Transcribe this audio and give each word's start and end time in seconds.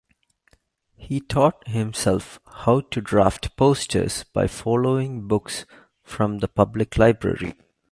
He 0.95 1.19
taught 1.21 1.67
himself 1.67 2.39
how 2.47 2.79
to 2.79 3.01
draft 3.01 3.55
posters 3.55 4.23
by 4.23 4.47
following 4.47 5.27
books 5.27 5.67
from 6.01 6.39
the 6.39 6.47
public 6.47 6.97
library. 6.97 7.53